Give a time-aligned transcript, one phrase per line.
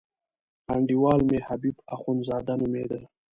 [0.73, 2.99] انډیوال مې حبیب اخندزاده نومېده.